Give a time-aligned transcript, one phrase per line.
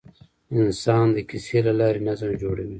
[0.61, 2.69] انسان د کیسې له لارې نظم جوړوي.